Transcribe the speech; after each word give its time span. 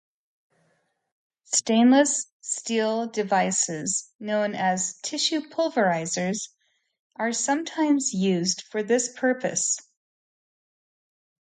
Stainless 1.53 2.25
steel 2.41 3.05
devices 3.05 4.11
known 4.19 4.55
as 4.55 4.97
tissue 5.03 5.41
pulverizers 5.41 6.49
are 7.17 7.31
sometimes 7.33 8.11
used 8.11 8.63
for 8.71 8.81
this 8.81 9.09
purpose. 9.15 9.77